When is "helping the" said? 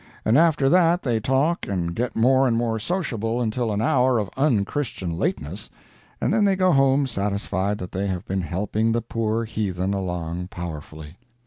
8.41-9.03